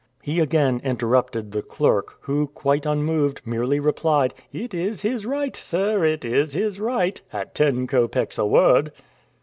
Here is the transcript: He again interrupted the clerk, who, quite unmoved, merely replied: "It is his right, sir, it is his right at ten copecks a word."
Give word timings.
He 0.23 0.39
again 0.39 0.81
interrupted 0.83 1.51
the 1.51 1.61
clerk, 1.61 2.15
who, 2.21 2.47
quite 2.47 2.87
unmoved, 2.87 3.41
merely 3.45 3.79
replied: 3.79 4.33
"It 4.51 4.73
is 4.73 5.01
his 5.01 5.27
right, 5.27 5.55
sir, 5.55 6.03
it 6.03 6.25
is 6.25 6.53
his 6.53 6.79
right 6.79 7.21
at 7.31 7.53
ten 7.53 7.85
copecks 7.85 8.39
a 8.39 8.45
word." 8.47 8.91